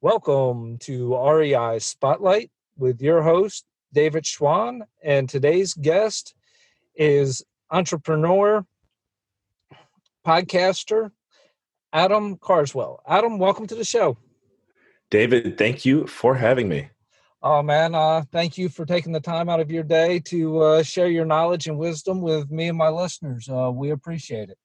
[0.00, 4.82] Welcome to REI Spotlight with your host, David Schwan.
[5.02, 6.36] And today's guest
[6.94, 8.64] is entrepreneur,
[10.24, 11.10] podcaster,
[11.92, 13.02] Adam Carswell.
[13.08, 14.16] Adam, welcome to the show.
[15.10, 16.90] David, thank you for having me.
[17.42, 20.82] Oh man, uh, thank you for taking the time out of your day to uh,
[20.84, 23.48] share your knowledge and wisdom with me and my listeners.
[23.48, 24.58] Uh, we appreciate it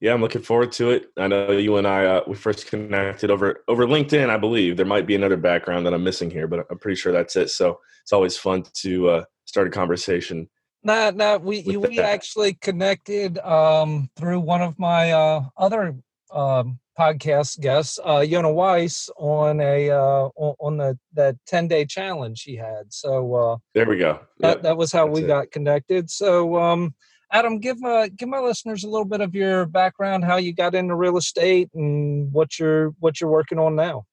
[0.00, 1.06] yeah, I'm looking forward to it.
[1.16, 4.76] I know you and I uh, we first connected over over LinkedIn, I believe.
[4.76, 7.50] There might be another background that I'm missing here, but I'm pretty sure that's it.
[7.50, 10.48] So it's always fun to uh, start a conversation.
[10.84, 15.96] Nah, nah, we we actually connected um, through one of my uh, other
[16.30, 22.42] um, podcast guests, uh, Yonah Weiss, on a uh, on the that 10 day challenge
[22.42, 22.92] he had.
[22.92, 24.20] So uh, there we go.
[24.38, 25.28] That that was how that's we it.
[25.28, 26.08] got connected.
[26.08, 26.94] So um,
[27.30, 30.74] Adam, give uh, give my listeners a little bit of your background, how you got
[30.74, 34.04] into real estate, and what you're what you're working on now.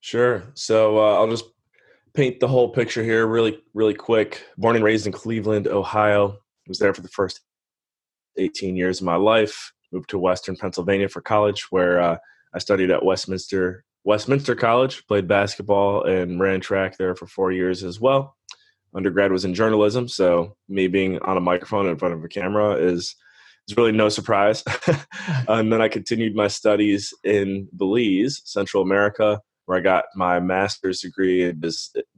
[0.00, 0.44] Sure.
[0.54, 1.44] So uh, I'll just
[2.14, 4.44] paint the whole picture here, really, really quick.
[4.56, 6.38] Born and raised in Cleveland, Ohio.
[6.68, 7.40] Was there for the first
[8.36, 9.72] 18 years of my life.
[9.90, 12.16] Moved to Western Pennsylvania for college, where uh,
[12.54, 15.06] I studied at Westminster Westminster College.
[15.06, 18.36] Played basketball and ran track there for four years as well
[18.94, 22.74] undergrad was in journalism, so me being on a microphone in front of a camera
[22.74, 23.14] is
[23.68, 24.64] is really no surprise.
[25.48, 31.00] and then I continued my studies in Belize, Central America, where I got my master's
[31.00, 31.60] degree in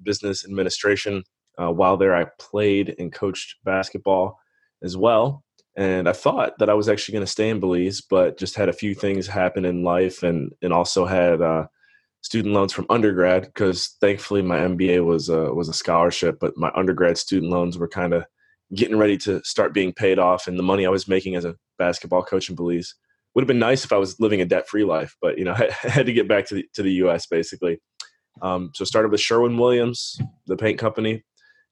[0.02, 1.25] business administration.
[1.61, 4.39] Uh, while there, I played and coached basketball
[4.83, 5.45] as well.
[5.77, 8.69] And I thought that I was actually going to stay in Belize, but just had
[8.69, 11.67] a few things happen in life, and and also had uh,
[12.25, 16.72] student loans from undergrad because thankfully my MBA was a, was a scholarship, but my
[16.75, 18.25] undergrad student loans were kind of
[18.75, 21.55] getting ready to start being paid off, and the money I was making as a
[21.78, 22.95] basketball coach in Belize
[23.34, 25.52] would have been nice if I was living a debt free life, but you know
[25.84, 27.27] I had to get back to the to the U.S.
[27.27, 27.78] basically.
[28.41, 31.25] Um, so started with Sherwin Williams, the paint company.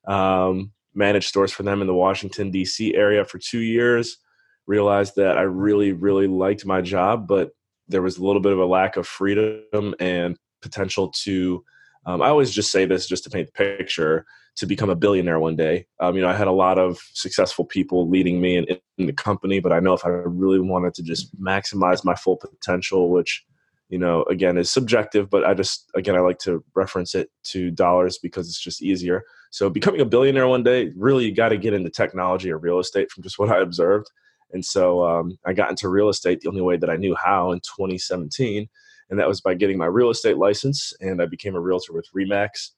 [0.07, 2.95] Um, managed stores for them in the Washington D.C.
[2.95, 4.19] area for two years.
[4.67, 7.53] Realized that I really really liked my job, but
[7.93, 11.65] there was a little bit of a lack of freedom and potential to
[12.07, 15.41] um, i always just say this just to paint the picture to become a billionaire
[15.41, 15.87] one day.
[16.01, 18.67] Um, you know i had a lot of successful people leading me in,
[18.99, 22.37] in, the company but i know if i really wanted to just maximize my full
[22.37, 23.45] potential which
[23.89, 27.71] you know again is subjective but i just again i like to reference it to
[27.71, 29.23] dollars because it's just easier.
[29.51, 32.79] So becoming a billionaire one day really you got to get into technology or real
[32.79, 34.09] estate from just what i observed
[34.53, 37.53] and so um, I got into real estate the only way that I knew how
[37.53, 38.69] in 2017.
[39.11, 40.93] And that was by getting my real estate license.
[41.01, 42.71] And I became a realtor with Remax.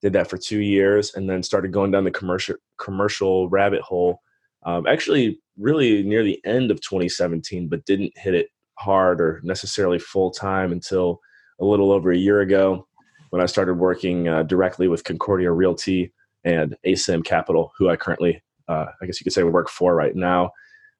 [0.00, 4.20] Did that for two years and then started going down the commercial commercial rabbit hole.
[4.64, 8.48] Um, actually, really near the end of 2017, but didn't hit it
[8.78, 11.20] hard or necessarily full time until
[11.60, 12.86] a little over a year ago
[13.30, 16.12] when I started working uh, directly with Concordia Realty
[16.44, 20.14] and ASIM Capital, who I currently, uh, I guess you could say, work for right
[20.14, 20.50] now.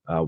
[0.08, 0.26] Uh,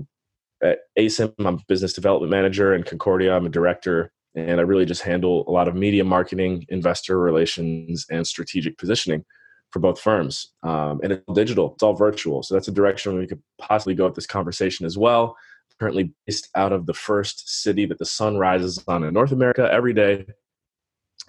[0.63, 4.11] at ASIM, I'm business development manager, and Concordia, I'm a director.
[4.35, 9.23] And I really just handle a lot of media marketing, investor relations, and strategic positioning
[9.71, 10.53] for both firms.
[10.63, 12.43] Um, and it's digital, it's all virtual.
[12.43, 15.35] So that's a direction we could possibly go with this conversation as well.
[15.79, 19.69] Currently based out of the first city that the sun rises on in North America
[19.69, 20.25] every day,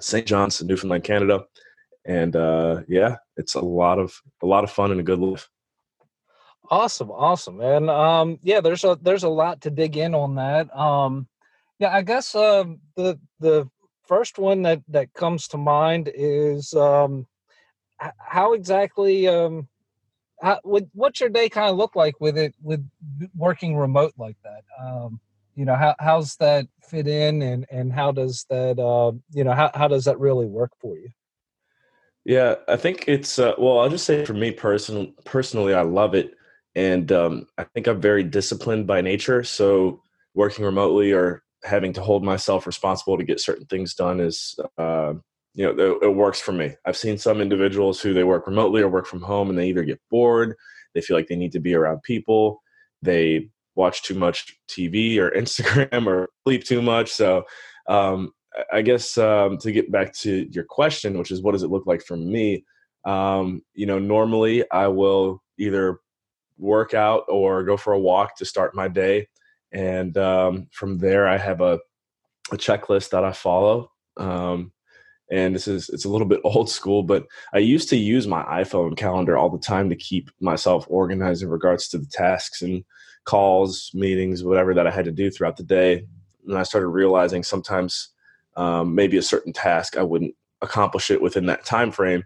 [0.01, 0.27] St.
[0.27, 1.45] John's, Newfoundland, Canada.
[2.05, 5.49] And uh, yeah, it's a lot of a lot of fun and a good life.
[6.71, 10.75] Awesome, awesome, and um, yeah, there's a there's a lot to dig in on that.
[10.77, 11.29] Um,
[11.79, 12.65] yeah, I guess uh,
[12.97, 13.69] the the
[14.07, 17.27] first one that that comes to mind is um,
[18.19, 19.69] how exactly um,
[20.41, 22.87] how, would, what's your day kind of look like with it with
[23.37, 24.63] working remote like that?
[24.85, 25.21] Um,
[25.55, 29.53] you know, how how's that fit in, and and how does that uh, you know
[29.53, 31.11] how how does that really work for you?
[32.25, 33.79] Yeah, I think it's uh, well.
[33.79, 36.35] I'll just say for me personally, personally, I love it
[36.77, 39.43] and um, I think I'm very disciplined by nature.
[39.43, 40.03] So
[40.35, 45.15] working remotely or having to hold myself responsible to get certain things done is, uh,
[45.55, 46.75] you know, it, it, works for me.
[46.85, 49.85] I've seen some individuals who they work remotely or work from home, and they either
[49.85, 50.55] get bored,
[50.95, 52.63] they feel like they need to be around people,
[53.01, 57.11] they watch too much TV or Instagram or sleep too much.
[57.11, 57.45] So
[57.89, 58.33] um,
[58.71, 61.87] I guess um, to get back to your question, which is what does it look
[61.87, 62.65] like for me?
[63.07, 66.01] Um, you know, normally I will either
[66.59, 69.29] work out or go for a walk to start my day.
[69.73, 71.79] And um, from there, I have a,
[72.53, 73.91] a checklist that I follow.
[74.17, 74.73] Um,
[75.31, 78.43] and this is it's a little bit old school, but I used to use my
[78.45, 82.85] iPhone calendar all the time to keep myself organized in regards to the tasks and
[83.25, 86.05] calls, meetings, whatever that I had to do throughout the day.
[86.47, 88.11] And I started realizing sometimes
[88.57, 92.23] um, maybe a certain task, I wouldn't accomplish it within that time frame.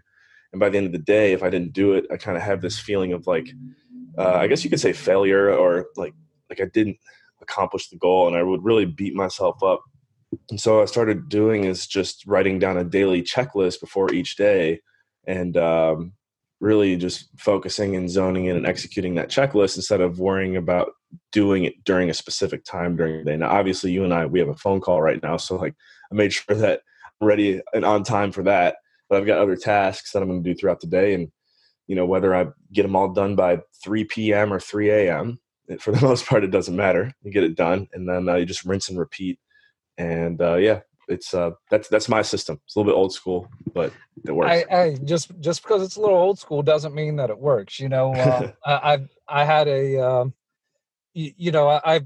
[0.53, 2.43] And by the end of the day, if I didn't do it, I kind of
[2.43, 3.49] have this feeling of like,
[4.17, 6.13] uh, I guess you could say failure or like
[6.49, 6.97] like I didn't
[7.41, 9.81] accomplish the goal, and I would really beat myself up.
[10.49, 14.79] And so I started doing is just writing down a daily checklist before each day,
[15.25, 16.13] and um,
[16.59, 20.91] really just focusing and zoning in and executing that checklist instead of worrying about
[21.31, 23.37] doing it during a specific time during the day.
[23.37, 25.75] Now, obviously, you and I we have a phone call right now, so like
[26.11, 26.81] I made sure that
[27.21, 28.77] I'm ready and on time for that.
[29.09, 31.29] But I've got other tasks that I'm going to do throughout the day, and
[31.91, 34.53] you know whether I get them all done by 3 p.m.
[34.53, 35.39] or 3 a.m.
[35.81, 37.11] For the most part, it doesn't matter.
[37.21, 39.39] You get it done, and then uh, you just rinse and repeat.
[39.97, 40.79] And uh, yeah,
[41.09, 42.61] it's uh, that's that's my system.
[42.63, 43.91] It's a little bit old school, but
[44.25, 44.63] it works.
[44.71, 47.77] I, I just just because it's a little old school doesn't mean that it works.
[47.77, 50.33] You know, uh, I, I I had a um,
[51.13, 52.01] you, you know I, I,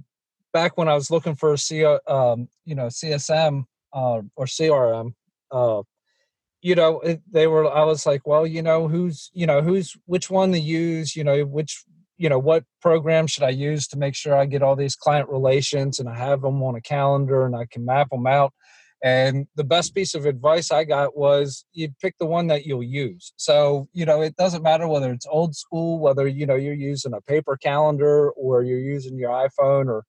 [0.51, 5.13] back when I was looking for a C, um, you know CSM uh, or CRM,
[5.51, 5.83] uh,
[6.65, 7.71] you know eh, they were.
[7.71, 11.15] I was like, well, you know, who's you know who's which one to use.
[11.15, 11.83] You know, which
[12.17, 15.29] you know what program should I use to make sure I get all these client
[15.29, 18.53] relations and I have them on a calendar and I can map them out
[19.05, 22.81] and the best piece of advice I got was you pick the one that you'll
[22.81, 23.33] use.
[23.37, 27.13] So, you know, it doesn't matter whether it's old school, whether, you know, you're using
[27.13, 30.05] a paper calendar or you're using your iPhone or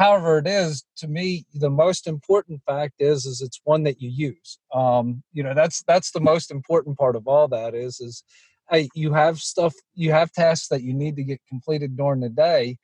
[0.00, 4.08] however it is to me the most important fact is is it's one that you
[4.08, 4.58] use.
[4.74, 8.24] Um, you know that's that's the most important part of all that is is
[8.70, 12.30] hey, you have stuff you have tasks that you need to get completed during the
[12.30, 12.78] day.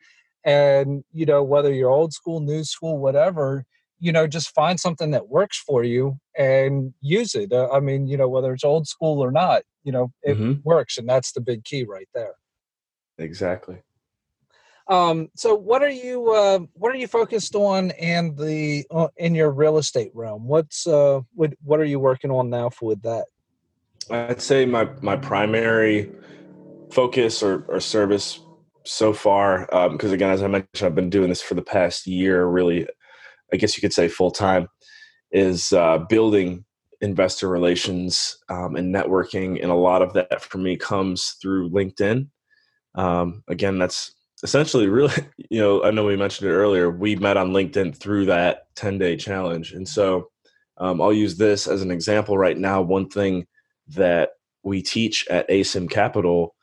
[0.45, 3.65] And you know whether you're old school new school whatever
[3.99, 7.51] you know just find something that works for you and use it.
[7.51, 10.61] Uh, i mean you know whether it's old school or not you know it mm-hmm.
[10.65, 12.35] works and that's the big key right there.
[13.19, 13.79] Exactly
[14.88, 19.35] um so what are you uh what are you focused on in the uh, in
[19.35, 23.03] your real estate realm what's uh what what are you working on now for with
[23.03, 23.27] that
[24.11, 26.11] i'd say my my primary
[26.93, 28.41] focus or, or service
[28.85, 32.06] so far because um, again as i mentioned i've been doing this for the past
[32.06, 32.87] year really
[33.53, 34.69] I guess you could say full time,
[35.31, 36.65] is uh, building
[37.00, 39.62] investor relations um, and networking.
[39.62, 42.29] And a lot of that for me comes through LinkedIn.
[42.94, 45.15] Um, again, that's essentially really,
[45.50, 46.91] you know, I know we mentioned it earlier.
[46.91, 49.73] We met on LinkedIn through that 10 day challenge.
[49.73, 50.31] And so
[50.79, 52.83] um, I'll use this as an example right now.
[52.83, 53.47] One thing
[53.88, 54.31] that
[54.62, 56.55] we teach at ASIM Capital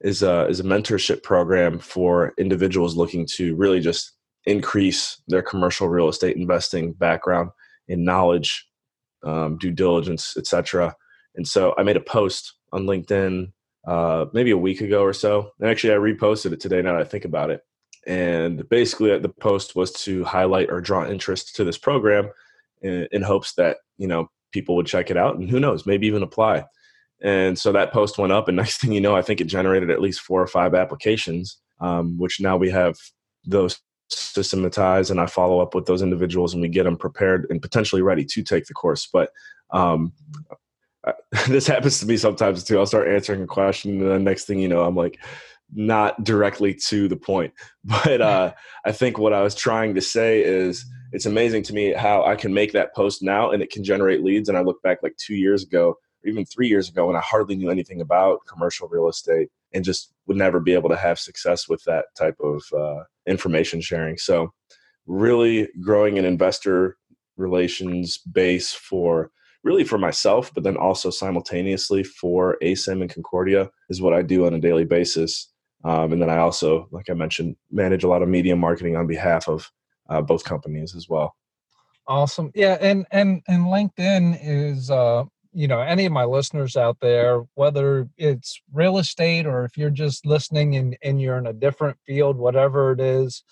[0.00, 4.12] is a, is a mentorship program for individuals looking to really just
[4.46, 7.50] increase their commercial real estate investing background
[7.88, 8.66] in knowledge,
[9.22, 10.94] um, due diligence, etc.
[11.36, 13.52] And so I made a post on LinkedIn
[13.86, 15.50] uh, maybe a week ago or so.
[15.58, 17.62] And actually, I reposted it today now that I think about it.
[18.06, 22.30] And basically, the post was to highlight or draw interest to this program
[22.82, 26.06] in, in hopes that you know people would check it out, and who knows, maybe
[26.06, 26.64] even apply.
[27.22, 29.90] And so that post went up, and next thing you know, I think it generated
[29.90, 32.96] at least four or five applications, um, which now we have
[33.44, 33.80] those
[34.14, 38.02] systematize and I follow up with those individuals and we get them prepared and potentially
[38.02, 39.08] ready to take the course.
[39.10, 39.30] But
[39.70, 40.12] um,
[41.48, 42.78] this happens to me sometimes too.
[42.78, 45.18] I'll start answering a question and the next thing you know, I'm like
[45.74, 47.52] not directly to the point.
[47.84, 48.52] But uh,
[48.84, 52.36] I think what I was trying to say is it's amazing to me how I
[52.36, 54.48] can make that post now and it can generate leads.
[54.48, 57.20] And I look back like two years ago or even three years ago when I
[57.20, 61.18] hardly knew anything about commercial real estate and just would never be able to have
[61.18, 64.16] success with that type of uh, information sharing.
[64.16, 64.52] So,
[65.06, 66.96] really growing an investor
[67.36, 69.32] relations base for
[69.64, 74.46] really for myself, but then also simultaneously for ASIM and Concordia is what I do
[74.46, 75.52] on a daily basis.
[75.84, 79.06] Um, and then I also, like I mentioned, manage a lot of media marketing on
[79.06, 79.70] behalf of
[80.08, 81.34] uh, both companies as well.
[82.08, 82.50] Awesome.
[82.54, 87.42] Yeah, and and and LinkedIn is uh, you know any of my listeners out there
[87.54, 91.98] whether it's real estate or if you're just listening and, and you're in a different
[92.06, 93.44] field whatever it is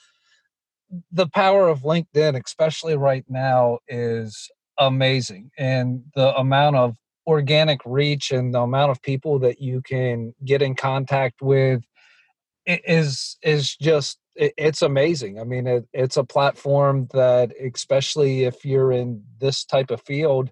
[1.13, 4.51] the power of linkedin especially right now is
[4.81, 6.97] amazing and the amount of
[7.27, 11.83] organic reach and the amount of people that you can get in contact with
[12.67, 18.93] is is just it's amazing i mean it, it's a platform that especially if you're
[18.93, 20.51] in this type of field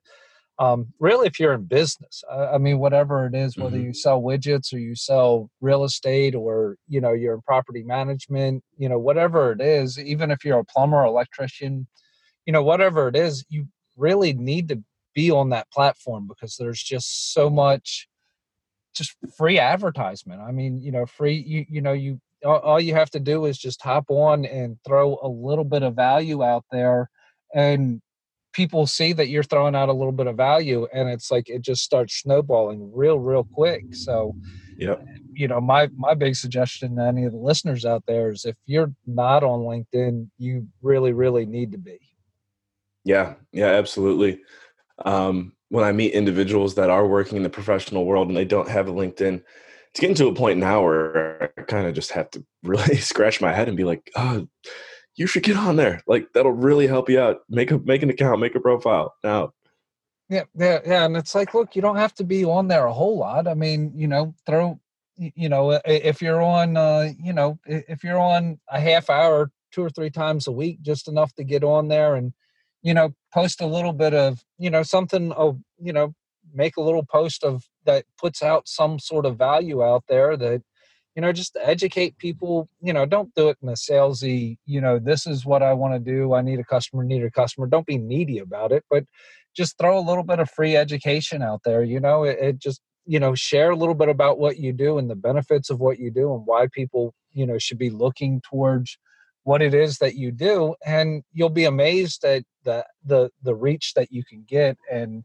[0.60, 3.86] um, really if you're in business uh, i mean whatever it is whether mm-hmm.
[3.86, 8.62] you sell widgets or you sell real estate or you know you're in property management
[8.76, 11.86] you know whatever it is even if you're a plumber electrician
[12.46, 13.66] you know whatever it is you
[13.98, 14.82] really need to
[15.14, 18.08] be on that platform because there's just so much
[18.94, 20.40] just free advertisement.
[20.40, 23.46] I mean you know free you you know you all, all you have to do
[23.46, 27.10] is just hop on and throw a little bit of value out there
[27.54, 28.00] and
[28.52, 31.62] people see that you're throwing out a little bit of value and it's like it
[31.62, 33.84] just starts snowballing real real quick.
[33.92, 34.34] So
[34.78, 35.04] yep.
[35.32, 38.56] you know my my big suggestion to any of the listeners out there is if
[38.66, 41.98] you're not on linkedin you really really need to be
[43.08, 44.40] yeah yeah absolutely
[45.04, 48.68] um, when i meet individuals that are working in the professional world and they don't
[48.68, 49.42] have a linkedin
[49.90, 53.40] it's getting to a point now where i kind of just have to really scratch
[53.40, 54.46] my head and be like oh
[55.18, 56.00] you should get on there.
[56.06, 57.40] Like that'll really help you out.
[57.50, 59.52] Make a make an account, make a profile now.
[60.30, 61.04] Yeah, yeah, yeah.
[61.04, 63.48] And it's like, look, you don't have to be on there a whole lot.
[63.48, 64.78] I mean, you know, throw,
[65.16, 69.82] you know, if you're on, uh, you know, if you're on a half hour, two
[69.82, 72.32] or three times a week, just enough to get on there and,
[72.88, 76.14] you know, post a little bit of, you know, something of, you know,
[76.54, 80.62] make a little post of that puts out some sort of value out there that
[81.14, 84.98] you know just educate people you know don't do it in a salesy you know
[84.98, 87.86] this is what i want to do i need a customer need a customer don't
[87.86, 89.04] be needy about it but
[89.54, 92.80] just throw a little bit of free education out there you know it, it just
[93.04, 95.98] you know share a little bit about what you do and the benefits of what
[95.98, 98.96] you do and why people you know should be looking towards
[99.44, 103.94] what it is that you do and you'll be amazed at the the the reach
[103.94, 105.24] that you can get and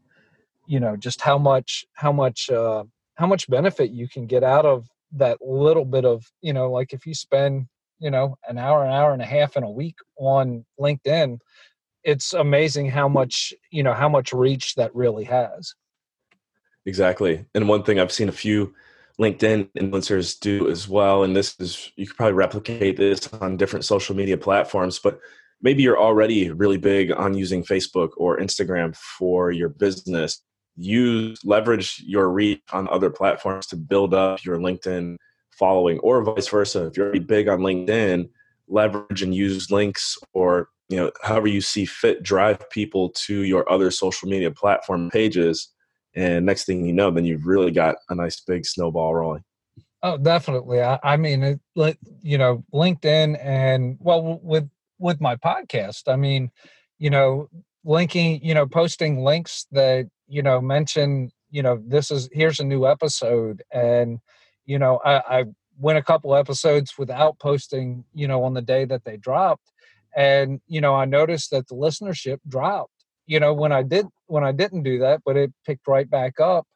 [0.66, 2.84] you know just how much how much uh
[3.16, 6.92] how much benefit you can get out of that little bit of you know like
[6.92, 7.66] if you spend
[7.98, 11.38] you know an hour an hour and a half in a week on linkedin
[12.02, 15.74] it's amazing how much you know how much reach that really has.
[16.86, 18.74] Exactly and one thing i've seen a few
[19.20, 23.84] linkedin influencers do as well and this is you could probably replicate this on different
[23.84, 25.20] social media platforms but
[25.62, 30.42] maybe you're already really big on using facebook or instagram for your business
[30.76, 35.16] use leverage your reach on other platforms to build up your LinkedIn
[35.52, 36.86] following or vice versa.
[36.86, 38.28] If you're already big on LinkedIn,
[38.68, 43.70] leverage and use links or you know however you see fit drive people to your
[43.70, 45.73] other social media platform pages
[46.14, 49.44] and next thing you know then you've really got a nice big snowball rolling
[50.02, 51.60] oh definitely i, I mean it,
[52.22, 54.68] you know linkedin and well with
[54.98, 56.50] with my podcast i mean
[56.98, 57.48] you know
[57.84, 62.64] linking you know posting links that you know mention you know this is here's a
[62.64, 64.18] new episode and
[64.64, 65.44] you know I, I
[65.78, 69.70] went a couple episodes without posting you know on the day that they dropped
[70.16, 74.44] and you know i noticed that the listenership dropped you know when i did when
[74.44, 76.66] i didn't do that but it picked right back up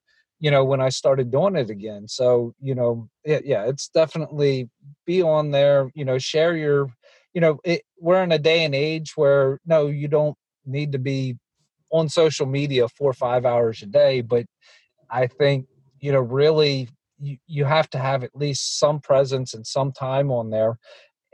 [0.41, 2.07] you know when i started doing it again.
[2.09, 4.71] So you know it, yeah it's definitely
[5.07, 6.89] be on there you know share your
[7.35, 10.99] you know it, we're in a day and age where no you don't need to
[10.99, 11.37] be
[11.91, 14.45] on social media four or five hours a day but
[15.11, 15.67] i think
[16.01, 16.89] you know really
[17.19, 20.79] you, you have to have at least some presence and some time on there.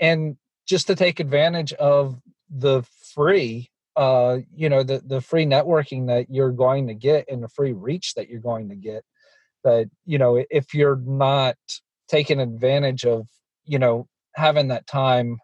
[0.01, 2.83] And just to take advantage of the
[3.15, 7.49] free uh you know the the free networking that you're going to get and the
[7.49, 9.05] free reach that you're going to get.
[9.63, 11.57] That you know if you're not
[12.09, 13.27] taking advantage of
[13.65, 15.39] you know having that time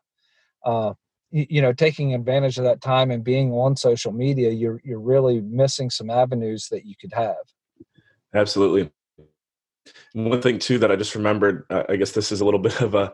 [0.64, 0.92] uh
[1.30, 5.40] you know taking advantage of that time and being on social media you're you're really
[5.40, 7.36] missing some avenues that you could have.
[8.34, 8.90] Absolutely.
[10.12, 12.94] One thing too that i just remembered i guess this is a little bit of
[12.94, 13.12] a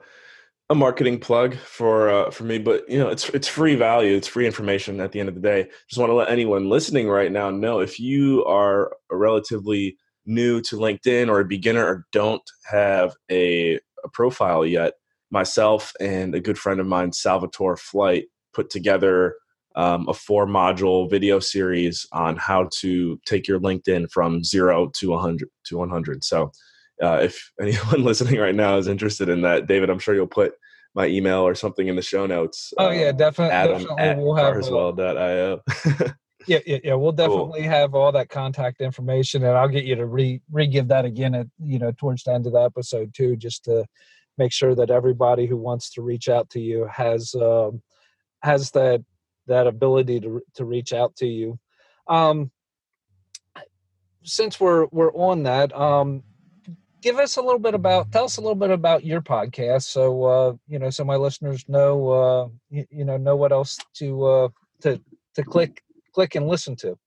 [0.68, 4.26] a marketing plug for uh, for me but you know it's it's free value it's
[4.26, 7.30] free information at the end of the day just want to let anyone listening right
[7.30, 13.14] now know if you are relatively new to linkedin or a beginner or don't have
[13.30, 14.94] a, a profile yet
[15.30, 19.36] myself and a good friend of mine, Salvatore Flight, put together
[19.74, 25.10] um, a four module video series on how to take your LinkedIn from zero to
[25.10, 26.24] 100 to 100.
[26.24, 26.52] So,
[27.02, 30.54] uh, if anyone listening right now is interested in that, David, I'm sure you'll put
[30.94, 32.72] my email or something in the show notes.
[32.78, 33.54] Oh yeah, um, definitely.
[33.54, 35.60] Adam definitely at we'll have carswell.io.
[36.46, 36.94] yeah, yeah, yeah.
[36.94, 37.70] We'll definitely cool.
[37.70, 41.34] have all that contact information, and I'll get you to re re give that again
[41.34, 43.84] at you know towards the end of the episode too, just to
[44.38, 47.82] make sure that everybody who wants to reach out to you has um,
[48.42, 49.04] has that
[49.46, 51.58] that ability to to reach out to you.
[52.08, 52.50] Um,
[54.22, 56.22] since we're we're on that, um,
[57.02, 60.24] give us a little bit about tell us a little bit about your podcast, so
[60.24, 64.24] uh, you know, so my listeners know uh, you, you know know what else to
[64.24, 64.48] uh,
[64.82, 65.00] to
[65.34, 66.98] to click click and listen to.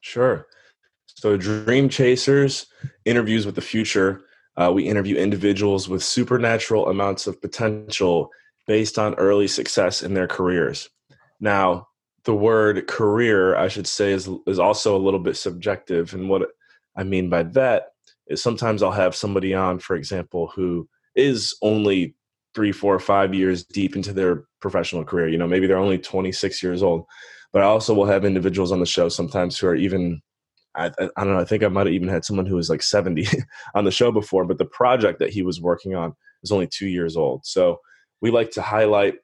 [0.00, 0.46] Sure.
[1.06, 2.66] So, Dream Chasers
[3.04, 4.24] interviews with the future
[4.58, 8.30] uh, we interview individuals with supernatural amounts of potential
[8.66, 10.90] based on early success in their careers.
[11.38, 11.86] Now,
[12.24, 16.12] the word career, I should say, is, is also a little bit subjective.
[16.12, 16.50] And what
[16.96, 17.92] I mean by that
[18.28, 22.14] is sometimes I'll have somebody on, for example, who is only
[22.54, 25.28] three, four, five years deep into their professional career.
[25.28, 27.04] You know, maybe they're only 26 years old.
[27.52, 30.20] but I also will have individuals on the show sometimes who are even
[30.74, 31.40] I, I, don't know.
[31.40, 33.26] I think I might have even had someone who was like 70
[33.74, 36.86] on the show before, but the project that he was working on was only two
[36.86, 37.44] years old.
[37.44, 37.80] So
[38.20, 39.14] we like to highlight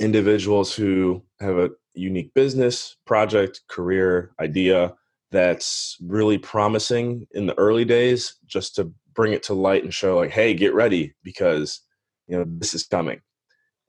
[0.00, 4.94] individuals who have a unique business, project, career, idea
[5.32, 10.18] that's really promising in the early days, just to bring it to light and show,
[10.18, 11.80] like, hey, get ready because
[12.28, 13.20] you know this is coming.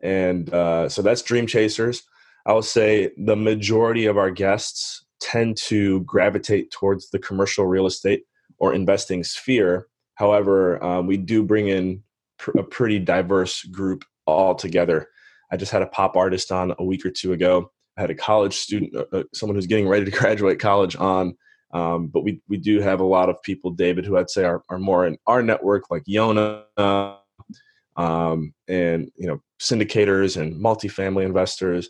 [0.02, 2.04] And uh, so that's Dream Chasers.
[2.46, 7.86] I will say the majority of our guests tend to gravitate towards the commercial real
[7.86, 8.24] estate
[8.58, 9.88] or investing sphere.
[10.16, 12.04] However, um, we do bring in
[12.38, 15.08] pr- a pretty diverse group all together.
[15.52, 17.72] I just had a pop artist on a week or two ago.
[17.98, 21.36] Had a college student, uh, uh someone who's getting ready to graduate college on.
[21.74, 24.62] Um, but we, we do have a lot of people, David, who I'd say are,
[24.70, 26.66] are more in our network, like Yonah,
[27.96, 31.90] um, and you know syndicators and multifamily investors.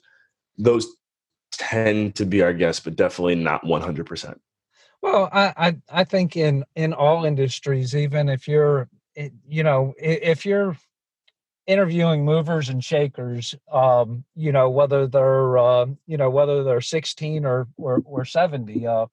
[0.57, 0.88] Those
[1.51, 4.38] tend to be our guests, but definitely not 100%.
[5.01, 8.89] Well, I, I, I think in, in all industries, even if you're,
[9.48, 10.77] you know, if you're
[11.67, 17.46] interviewing movers and shakers, um, you know, whether they're, uh, you know, whether they're 16
[17.46, 19.05] or, or, or 70, uh,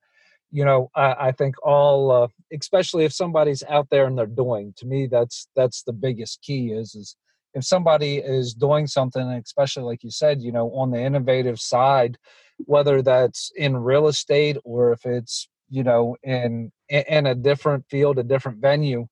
[0.51, 4.75] you know, I, I think all, uh, especially if somebody's out there and they're doing,
[4.79, 7.17] to me, that's, that's the biggest key is, is,
[7.55, 12.17] if somebody is doing something especially like you said you know on the innovative side
[12.59, 18.19] whether that's in real estate or if it's you know in in a different field
[18.19, 19.07] a different venue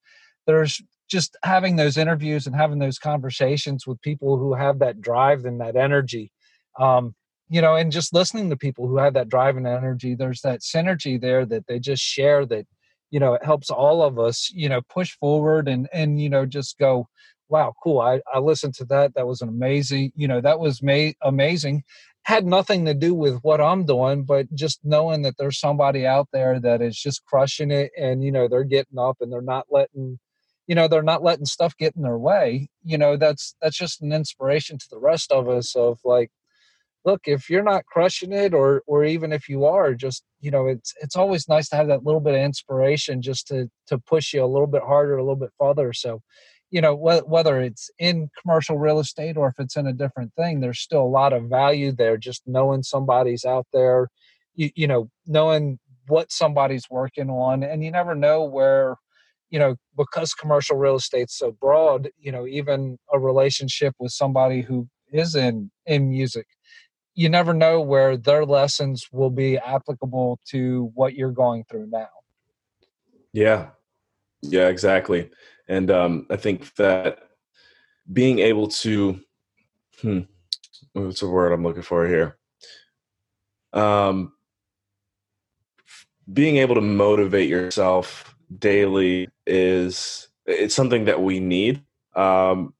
[0.47, 5.45] there's just having those interviews and having those conversations with people who have that drive
[5.45, 6.31] and that energy
[6.79, 7.15] um,
[7.49, 10.61] you know and just listening to people who have that drive and energy there's that
[10.61, 12.67] synergy there that they just share that
[13.11, 16.45] you know it helps all of us you know push forward and and you know
[16.45, 17.07] just go
[17.49, 18.01] wow, cool.
[18.01, 19.15] I, I listened to that.
[19.15, 21.83] That was an amazing, you know, that was ma- amazing.
[22.25, 26.29] Had nothing to do with what I'm doing, but just knowing that there's somebody out
[26.33, 29.67] there that is just crushing it and, you know, they're getting up and they're not
[29.71, 30.19] letting,
[30.69, 32.69] you know, they're not letting stuff get in their way.
[32.85, 36.31] You know, that's, that's just an inspiration to the rest of us of like,
[37.05, 40.67] look, if you're not crushing it or, or even if you are just, you know,
[40.67, 44.35] it's, it's always nice to have that little bit of inspiration just to, to push
[44.35, 45.93] you a little bit harder, a little bit farther.
[45.95, 46.21] So,
[46.71, 50.33] you know wh- whether it's in commercial real estate or if it's in a different
[50.35, 54.09] thing there's still a lot of value there just knowing somebody's out there
[54.55, 55.79] you, you know knowing
[56.09, 58.97] what somebody's working on and you never know where
[59.51, 64.61] you know because commercial real estate's so broad you know even a relationship with somebody
[64.61, 66.47] who is in in music
[67.19, 72.07] you never know where their lessons will be applicable to what you're going through now.
[73.33, 73.71] Yeah.
[74.41, 75.29] Yeah exactly.
[75.67, 77.19] And um, I think that
[78.13, 79.19] being able to,
[80.01, 80.21] hmm,
[80.93, 82.39] what's the word I'm looking for here?
[83.73, 84.33] Um,
[86.33, 91.83] being able to motivate yourself daily is it's something that we need.
[92.15, 92.75] Um,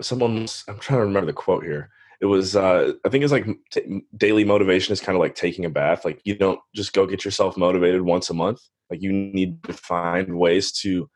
[0.00, 1.90] someone, I'm trying to remember the quote here.
[2.20, 5.64] It was, uh, I think it's like t- daily motivation is kind of like taking
[5.64, 6.04] a bath.
[6.04, 8.60] Like you don't just go get yourself motivated once a month.
[8.90, 11.08] Like you need to find ways to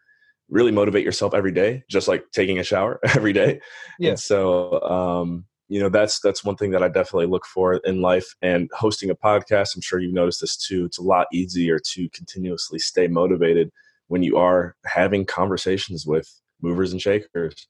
[0.48, 3.60] really motivate yourself every day, just like taking a shower every day.
[3.98, 4.10] Yeah.
[4.10, 8.00] And so, um, you know, that's that's one thing that I definitely look for in
[8.00, 8.26] life.
[8.42, 10.84] And hosting a podcast, I'm sure you've noticed this too.
[10.84, 13.70] It's a lot easier to continuously stay motivated
[14.08, 16.28] when you are having conversations with
[16.60, 17.68] movers and shakers.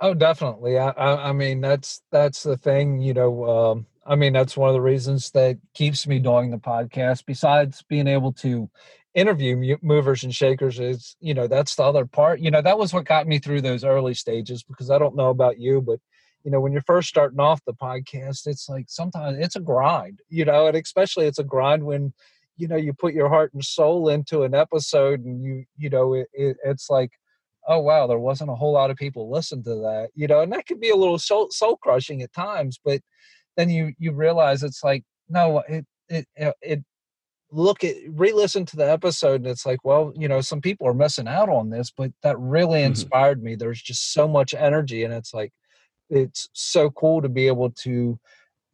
[0.00, 0.78] Oh, definitely.
[0.78, 3.00] I, I, I mean, that's that's the thing.
[3.00, 6.58] You know, um, I mean, that's one of the reasons that keeps me doing the
[6.58, 7.24] podcast.
[7.26, 8.68] Besides being able to
[9.14, 12.92] interview movers and shakers is you know that's the other part you know that was
[12.92, 16.00] what got me through those early stages because i don't know about you but
[16.42, 20.18] you know when you're first starting off the podcast it's like sometimes it's a grind
[20.28, 22.12] you know and especially it's a grind when
[22.56, 26.14] you know you put your heart and soul into an episode and you you know
[26.14, 27.10] it, it, it's like
[27.68, 30.52] oh wow there wasn't a whole lot of people listen to that you know and
[30.52, 33.00] that could be a little soul, soul crushing at times but
[33.56, 36.26] then you you realize it's like no it it
[36.62, 36.84] it
[37.50, 40.94] look at re-listen to the episode and it's like well you know some people are
[40.94, 42.88] missing out on this but that really mm-hmm.
[42.88, 43.46] inspired mm-hmm.
[43.46, 45.52] me there's just so much energy and it's like
[46.10, 48.18] it's so cool to be able to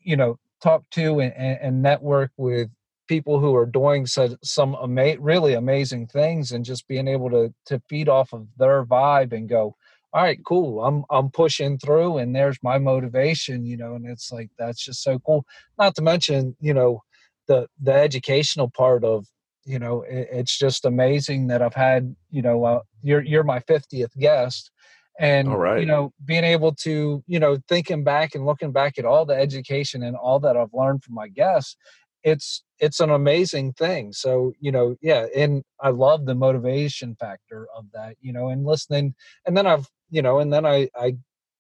[0.01, 2.69] you know talk to and, and network with
[3.11, 7.53] people who are doing so, some ama- really amazing things and just being able to
[7.67, 9.75] to feed off of their vibe and go
[10.13, 14.31] all right cool i'm i'm pushing through and there's my motivation you know and it's
[14.31, 15.45] like that's just so cool
[15.77, 17.03] not to mention you know
[17.49, 19.27] the the educational part of
[19.65, 23.59] you know it, it's just amazing that I've had you know uh, you're you're my
[23.59, 24.71] 50th guest
[25.19, 25.81] and All right.
[25.81, 29.35] you know being able to you know thinking back and looking back at all the
[29.35, 31.77] education and all that i've learned from my guests
[32.23, 34.13] it's it's an amazing thing.
[34.13, 38.65] So you know yeah and i love the motivation factor of that you know and
[38.65, 39.15] listening
[39.47, 41.15] and then i've you know and then i i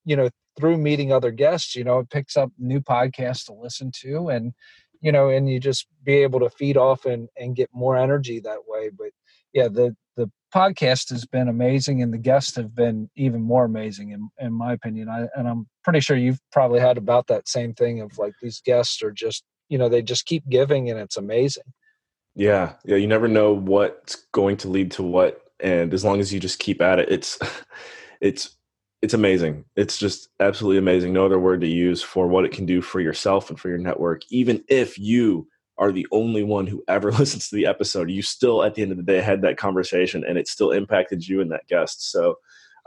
[0.04, 3.90] you know through meeting other guests you know it picks up new podcasts to listen
[4.02, 4.52] to and
[5.00, 8.40] you know and you just be able to feed off and and get more energy
[8.40, 8.90] that way.
[8.96, 9.10] But
[9.52, 14.10] yeah the the podcast has been amazing and the guests have been even more amazing
[14.10, 15.08] in, in my opinion.
[15.08, 18.60] I, and i'm pretty sure you've probably had about that same thing of like these
[18.64, 21.64] guests are just you know they just keep giving and it's amazing
[22.34, 22.96] Yeah, yeah.
[22.96, 26.58] You never know what's going to lead to what, and as long as you just
[26.58, 27.38] keep at it, it's
[28.20, 28.56] it's
[29.02, 29.64] it's amazing.
[29.76, 31.12] It's just absolutely amazing.
[31.12, 33.78] No other word to use for what it can do for yourself and for your
[33.78, 34.22] network.
[34.30, 38.62] Even if you are the only one who ever listens to the episode, you still
[38.62, 41.50] at the end of the day had that conversation, and it still impacted you and
[41.50, 42.10] that guest.
[42.10, 42.36] So,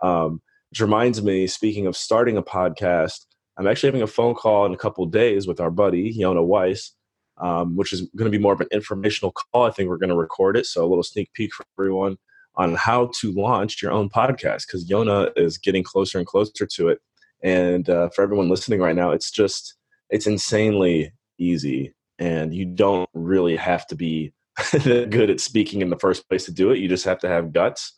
[0.02, 3.26] um, which reminds me, speaking of starting a podcast,
[3.58, 6.94] I'm actually having a phone call in a couple days with our buddy Yonah Weiss
[7.38, 9.64] um, which is going to be more of an informational call.
[9.64, 10.66] I think we're going to record it.
[10.66, 12.18] So a little sneak peek for everyone
[12.56, 16.90] on how to launch your own podcast because Yonah is getting closer and closer to
[16.90, 17.00] it.
[17.42, 19.76] And uh, for everyone listening right now, it's just,
[20.10, 21.94] it's insanely easy.
[22.20, 24.34] And you don't really have to be
[24.72, 26.78] good at speaking in the first place to do it.
[26.78, 27.98] You just have to have guts.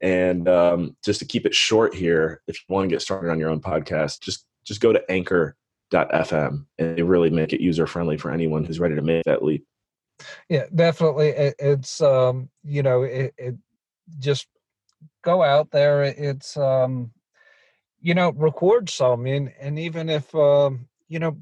[0.00, 3.38] And um, just to keep it short here, if you want to get started on
[3.38, 5.56] your own podcast, just just go to Anchor
[5.92, 9.44] FM and they really make it user friendly for anyone who's ready to make that
[9.44, 9.64] leap.
[10.48, 11.28] yeah definitely.
[11.28, 13.54] It, it's um you know it, it
[14.18, 14.46] just
[15.22, 16.02] go out there.
[16.02, 17.12] It's um
[18.00, 21.38] you know record some and and even if um you know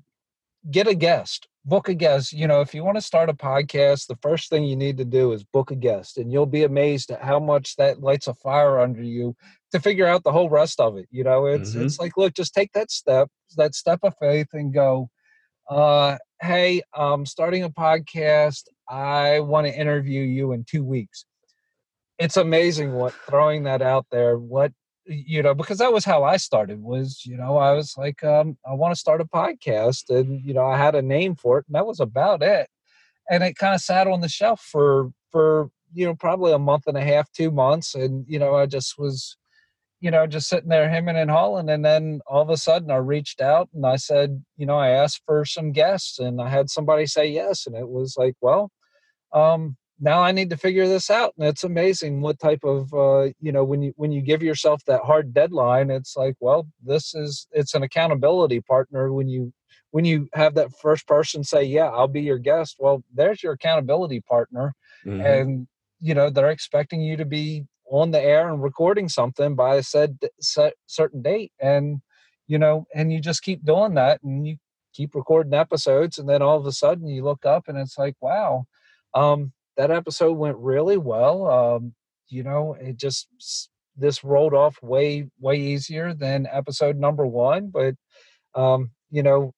[0.70, 2.32] get a guest book a guest.
[2.32, 5.04] You know if you want to start a podcast the first thing you need to
[5.04, 8.34] do is book a guest and you'll be amazed at how much that lights a
[8.34, 9.36] fire under you
[9.72, 11.82] to figure out the whole rest of it you know it's Mhm.
[11.82, 15.08] it's like look just take that step that step of faith and go
[15.70, 21.24] uh hey i'm starting a podcast i want to interview you in two weeks
[22.18, 24.72] it's amazing what throwing that out there what
[25.06, 28.56] you know because that was how i started was you know i was like um
[28.68, 31.64] i want to start a podcast and you know i had a name for it
[31.66, 32.68] and that was about it
[33.30, 36.86] and it kind of sat on the shelf for for you know probably a month
[36.86, 39.36] and a half two months and you know i just was
[40.02, 42.96] you know just sitting there hemming and hauling and then all of a sudden i
[42.96, 46.68] reached out and i said you know i asked for some guests and i had
[46.68, 48.70] somebody say yes and it was like well
[49.32, 53.28] um now i need to figure this out and it's amazing what type of uh
[53.40, 57.14] you know when you when you give yourself that hard deadline it's like well this
[57.14, 59.52] is it's an accountability partner when you
[59.92, 63.52] when you have that first person say yeah i'll be your guest well there's your
[63.52, 64.74] accountability partner
[65.06, 65.24] Mhm.
[65.24, 65.66] and
[66.00, 69.82] you know they're expecting you to be on the air and recording something by a
[69.82, 70.18] said
[70.86, 72.00] certain date and
[72.46, 74.56] you know and you just keep doing that and you
[74.94, 78.16] keep recording episodes and then all of a sudden you look up and it's like
[78.20, 78.64] wow.
[79.14, 81.94] Um that episode went really well um
[82.28, 83.28] you know it just
[83.96, 87.94] this rolled off way way easier than episode number one but
[88.54, 89.52] um you know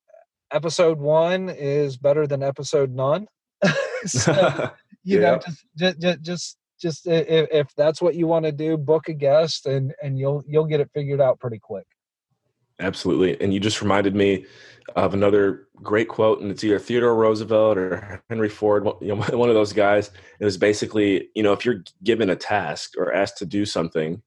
[0.54, 3.26] episode one is better than episode none.
[4.06, 4.70] So
[5.04, 5.40] you know
[5.78, 9.66] just just just just if, if that's what you want to do book a guest
[9.66, 11.86] and and you'll you'll get it figured out pretty quick
[12.80, 13.40] Absolutely.
[13.40, 14.46] And you just reminded me
[14.96, 19.22] of another great quote, and it's either Theodore Roosevelt or Henry Ford, one- you know,
[19.38, 20.10] one of those guys.
[20.40, 24.22] It was basically, you know, if you're given a task or asked to do something,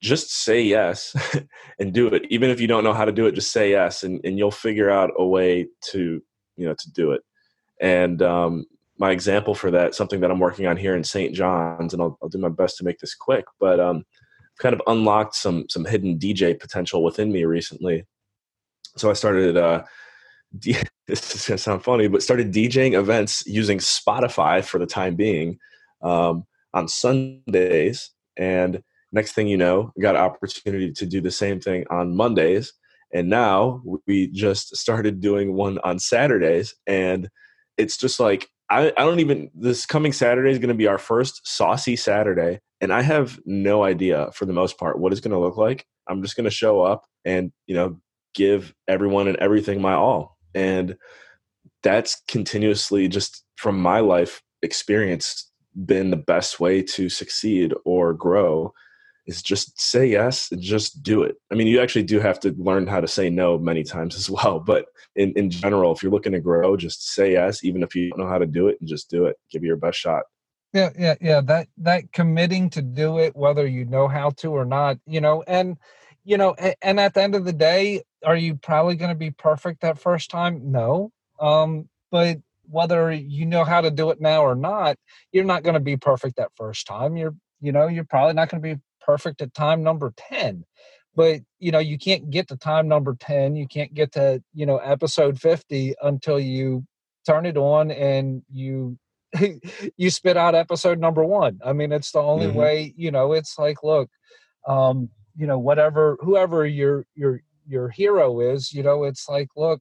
[0.00, 1.16] just say yes
[1.80, 2.24] and do it.
[2.30, 4.50] Even if you don't know how to do it, just say yes, and, and you'll
[4.50, 6.22] figure out a way to,
[6.56, 7.22] you know, to do it.
[7.80, 8.64] And um,
[8.98, 11.34] my example for that, something that I'm working on here in St.
[11.34, 14.74] John's, and I'll, I'll do my best to make this quick, but um, I've kind
[14.74, 18.04] of unlocked some some hidden DJ potential within me recently.
[18.96, 19.56] So I started.
[19.56, 19.84] Uh,
[20.58, 25.14] D- this is gonna sound funny, but started DJing events using Spotify for the time
[25.14, 25.58] being
[26.02, 28.10] um, on Sundays.
[28.36, 28.82] And
[29.12, 32.72] next thing you know, got opportunity to do the same thing on Mondays.
[33.12, 37.28] And now we just started doing one on Saturdays, and
[37.76, 39.50] it's just like I, I don't even.
[39.54, 43.84] This coming Saturday is going to be our first saucy Saturday, and I have no
[43.84, 45.86] idea for the most part what it's going to look like.
[46.08, 48.00] I'm just going to show up and you know
[48.34, 50.96] give everyone and everything my all, and
[51.82, 55.50] that's continuously just from my life experience
[55.84, 58.72] been the best way to succeed or grow
[59.26, 61.36] is just say yes and just do it.
[61.50, 64.30] I mean, you actually do have to learn how to say no many times as
[64.30, 64.60] well.
[64.60, 64.86] But
[65.16, 68.20] in, in general, if you're looking to grow, just say yes, even if you don't
[68.20, 69.36] know how to do it, and just do it.
[69.50, 70.24] Give it your best shot.
[70.72, 74.64] yeah yeah yeah that that committing to do it whether you know how to or
[74.64, 75.76] not you know and
[76.24, 79.30] you know and at the end of the day are you probably going to be
[79.30, 81.10] perfect that first time no
[81.40, 84.96] um but whether you know how to do it now or not
[85.32, 88.48] you're not going to be perfect that first time you're you know you're probably not
[88.48, 90.64] going to be perfect at time number 10
[91.14, 94.66] but you know you can't get to time number 10 you can't get to you
[94.66, 96.84] know episode 50 until you
[97.24, 98.98] turn it on and you
[99.96, 101.58] you spit out episode number one.
[101.64, 102.58] I mean, it's the only mm-hmm.
[102.58, 102.94] way.
[102.96, 104.08] You know, it's like, look,
[104.66, 109.80] um, you know, whatever, whoever your your your hero is, you know, it's like, look,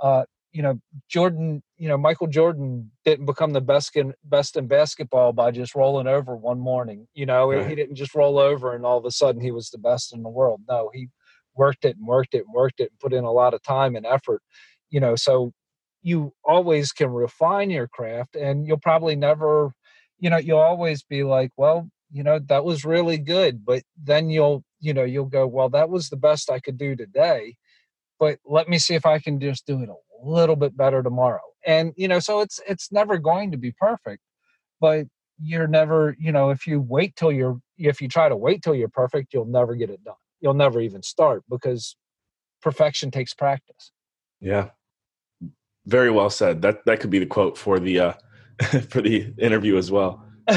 [0.00, 4.68] uh, you know, Jordan, you know, Michael Jordan didn't become the best in best in
[4.68, 7.08] basketball by just rolling over one morning.
[7.12, 7.66] You know, right.
[7.66, 10.22] he didn't just roll over and all of a sudden he was the best in
[10.22, 10.60] the world.
[10.68, 11.08] No, he
[11.56, 13.96] worked it and worked it and worked it and put in a lot of time
[13.96, 14.42] and effort.
[14.90, 15.50] You know, so
[16.02, 19.72] you always can refine your craft and you'll probably never
[20.20, 24.30] you know you'll always be like well you know that was really good but then
[24.30, 27.56] you'll you know you'll go well that was the best i could do today
[28.20, 31.40] but let me see if i can just do it a little bit better tomorrow
[31.66, 34.22] and you know so it's it's never going to be perfect
[34.80, 35.06] but
[35.40, 38.74] you're never you know if you wait till you're if you try to wait till
[38.74, 41.96] you're perfect you'll never get it done you'll never even start because
[42.60, 43.92] perfection takes practice
[44.40, 44.68] yeah
[45.86, 46.62] very well said.
[46.62, 48.12] That that could be the quote for the uh,
[48.88, 50.24] for the interview as well.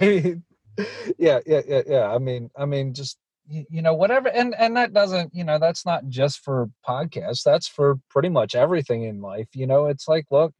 [0.00, 0.34] yeah,
[1.18, 2.12] yeah, yeah, yeah.
[2.12, 5.86] I mean, I mean, just you know, whatever, and and that doesn't, you know, that's
[5.86, 7.42] not just for podcasts.
[7.42, 9.48] That's for pretty much everything in life.
[9.54, 10.52] You know, it's like, look,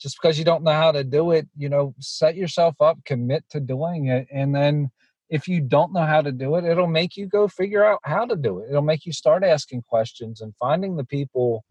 [0.00, 3.44] just because you don't know how to do it, you know, set yourself up, commit
[3.50, 4.90] to doing it, and then
[5.30, 8.24] if you don't know how to do it, it'll make you go figure out how
[8.26, 8.68] to do it.
[8.68, 11.64] It'll make you start asking questions and finding the people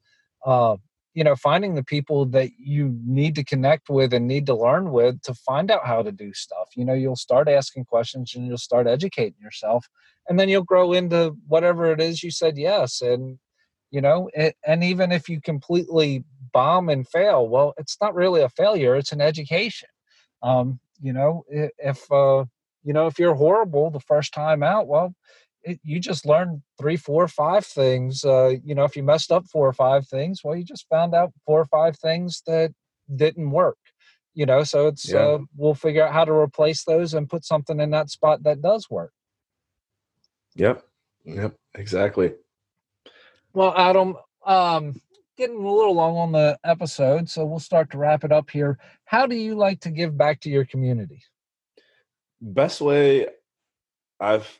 [0.45, 0.78] uh,
[1.13, 4.91] you know finding the people that you need to connect with and need to learn
[4.91, 6.69] with to find out how to do stuff.
[6.76, 9.88] You know you'll start asking questions and you'll start educating yourself
[10.28, 13.38] and then you'll grow into whatever it is you said yes and
[13.91, 16.23] you know it, and even if you completely
[16.54, 19.89] bomb and fail well it's not really a failure it's an education.
[20.41, 22.45] Um you know if uh
[22.84, 25.13] you know if you're horrible the first time out well
[25.63, 28.23] it, you just learned three, four, five things.
[28.23, 31.15] Uh, you know, if you messed up four or five things, well, you just found
[31.15, 32.73] out four or five things that
[33.15, 33.78] didn't work.
[34.34, 35.19] You know, so it's yeah.
[35.19, 38.62] uh, we'll figure out how to replace those and put something in that spot that
[38.62, 39.13] does work.
[40.56, 40.84] Yep.
[41.26, 41.56] Yep.
[41.76, 42.34] Exactly.
[43.54, 44.99] Well, Adam, um,
[45.38, 48.80] getting a little long on the episode, so we'll start to wrap it up here.
[49.06, 51.21] How do you like to give back to your community?
[52.41, 53.28] Best way
[54.19, 54.60] I've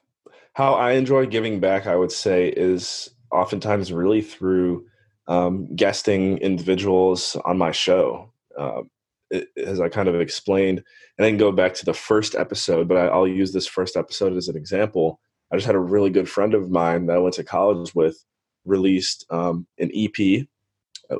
[0.54, 4.86] how I enjoy giving back, I would say, is oftentimes really through
[5.28, 8.32] um, guesting individuals on my show.
[8.58, 8.84] Uh,
[9.32, 10.84] it, as I kind of explained,
[11.18, 13.98] and I can go back to the first episode, but I, will use this first
[13.98, 15.20] episode as an example.
[15.52, 18.24] I just had a really good friend of mine that I went to college with
[18.64, 20.18] released um, an EP.
[20.20, 20.48] It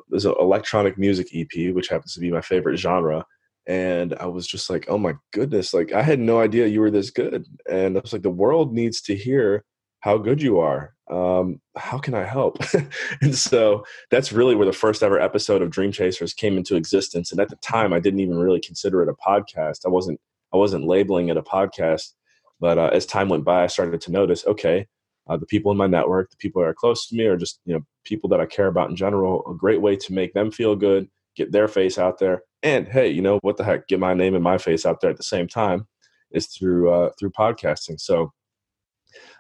[0.10, 3.26] was an electronic music EP, which happens to be my favorite genre
[3.68, 6.92] and I was just like, oh my goodness, like I had no idea you were
[6.92, 7.46] this good.
[7.70, 9.64] And I was like, the world needs to hear
[10.02, 10.94] how good you are.
[11.10, 12.58] Um, how can I help?
[13.22, 17.32] and so that's really where the first ever episode of Dream Chasers came into existence.
[17.32, 19.86] And at the time, I didn't even really consider it a podcast.
[19.86, 20.20] I wasn't
[20.54, 22.14] I wasn't labeling it a podcast.
[22.60, 24.88] But uh, as time went by, I started to notice, okay,
[25.28, 27.60] uh, the people in my network, the people that are close to me, or just
[27.66, 29.44] you know people that I care about in general.
[29.50, 33.10] A great way to make them feel good, get their face out there, and hey,
[33.10, 35.24] you know what the heck, get my name and my face out there at the
[35.24, 35.86] same time
[36.32, 38.00] is through uh, through podcasting.
[38.00, 38.32] So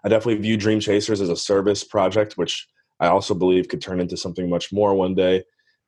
[0.03, 2.67] I definitely view Dream Chasers as a service project, which
[2.99, 5.43] I also believe could turn into something much more one day.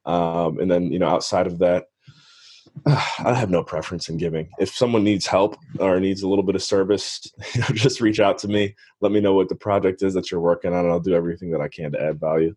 [0.05, 1.85] Um, and then you know outside of that,
[2.85, 4.49] I have no preference in giving.
[4.59, 7.19] If someone needs help or needs a little bit of service,
[7.53, 8.75] you know, just reach out to me.
[9.01, 11.51] Let me know what the project is that you're working on, and I'll do everything
[11.51, 12.55] that I can to add value.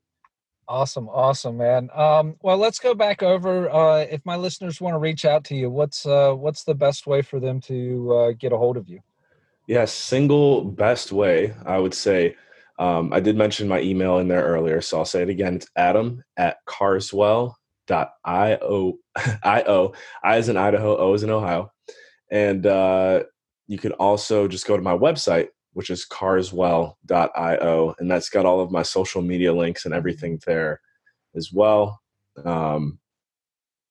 [0.69, 1.89] Awesome, awesome, man.
[1.95, 3.71] Um, well, let's go back over.
[3.71, 7.07] Uh, if my listeners want to reach out to you, what's uh, what's the best
[7.07, 9.01] way for them to uh, get a hold of you?
[9.67, 12.37] Yeah, single best way I would say.
[12.79, 15.57] Um, I did mention my email in there earlier, so I'll say it again.
[15.57, 18.99] It's Adam at Carswell dot io
[19.45, 21.73] io i as in Idaho, O as in Ohio,
[22.31, 23.23] and uh,
[23.69, 27.95] you can also just go to my website which is carswell.io.
[28.01, 30.81] And that's got all of my social media links and everything there
[31.37, 32.01] as well.
[32.45, 32.99] Um,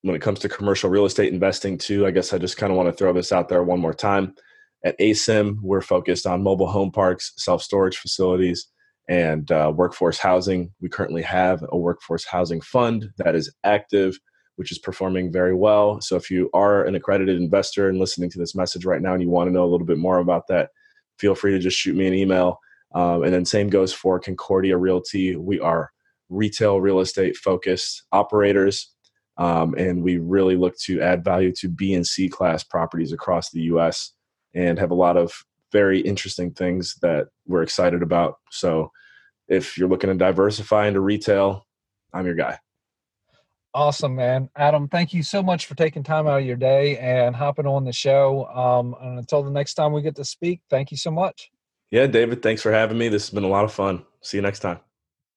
[0.01, 2.77] when it comes to commercial real estate investing, too, I guess I just kind of
[2.77, 4.35] want to throw this out there one more time.
[4.83, 8.67] At ASIM, we're focused on mobile home parks, self storage facilities,
[9.07, 10.73] and uh, workforce housing.
[10.81, 14.19] We currently have a workforce housing fund that is active.
[14.57, 16.01] which is performing very well.
[16.01, 19.21] So if you are an accredited investor and listening to this message right now and
[19.21, 20.71] you want to know a little bit more about that,
[21.19, 22.59] feel free to just shoot me an email.
[22.93, 25.35] Um, and then same goes for Concordia Realty.
[25.35, 25.91] We are
[26.29, 28.93] retail real estate focused operators.
[29.37, 33.51] Um, and we really look to add value to B and C class properties across
[33.51, 34.13] the US
[34.55, 35.31] and have a lot of
[35.71, 38.35] very interesting things that we're excited about.
[38.49, 38.91] So
[39.47, 41.65] if you're looking to diversify into retail,
[42.13, 42.57] I'm your guy.
[43.77, 44.49] Awesome, man.
[44.55, 47.85] Adam, thank you so much for taking time out of your day and hopping on
[47.85, 48.47] the show.
[48.47, 51.51] Um, and until the next time we get to speak, thank you so much.
[51.91, 53.07] Yeah, David, thanks for having me.
[53.07, 54.03] This has been a lot of fun.
[54.21, 54.79] See you next time.